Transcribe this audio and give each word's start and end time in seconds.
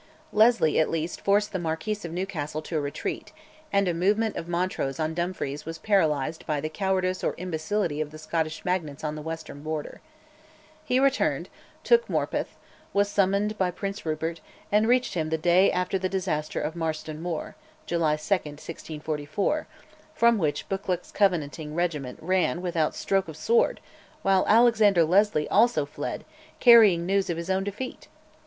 Leslie, 0.33 0.79
at 0.79 0.89
least, 0.89 1.21
forced 1.21 1.53
the 1.53 1.59
Marquis 1.59 1.99
of 2.03 2.11
Newcastle 2.11 2.59
to 2.63 2.75
a 2.75 2.81
retreat, 2.81 3.31
and 3.71 3.87
a 3.87 3.93
movement 3.93 4.35
of 4.35 4.47
Montrose 4.47 4.99
on 4.99 5.13
Dumfries 5.13 5.63
was 5.63 5.77
paralysed 5.77 6.47
by 6.47 6.59
the 6.59 6.69
cowardice 6.69 7.23
or 7.23 7.35
imbecility 7.37 8.01
of 8.01 8.09
the 8.09 8.17
Scottish 8.17 8.65
magnates 8.65 9.03
on 9.03 9.13
the 9.13 9.21
western 9.21 9.61
Border. 9.61 10.01
He 10.83 10.99
returned, 10.99 11.49
took 11.83 12.07
Morpeth, 12.09 12.57
was 12.93 13.09
summoned 13.09 13.59
by 13.59 13.69
Prince 13.69 14.03
Rupert, 14.03 14.41
and 14.71 14.87
reached 14.87 15.13
him 15.13 15.29
the 15.29 15.37
day 15.37 15.71
after 15.71 15.99
the 15.99 16.09
disaster 16.09 16.59
of 16.59 16.75
Marston 16.75 17.21
Moor 17.21 17.55
(July 17.85 18.15
2, 18.15 18.25
1644), 18.33 19.67
from 20.15 20.39
which 20.39 20.67
Buccleuch's 20.67 21.11
Covenanting 21.11 21.75
regiment 21.75 22.17
ran 22.23 22.63
without 22.63 22.95
stroke 22.95 23.27
of 23.27 23.37
sword, 23.37 23.79
while 24.23 24.45
Alexander 24.47 25.03
Leslie 25.03 25.47
also 25.49 25.85
fled, 25.85 26.25
carrying 26.59 27.05
news 27.05 27.29
of 27.29 27.37
his 27.37 27.51
own 27.51 27.63
defeat. 27.63 28.07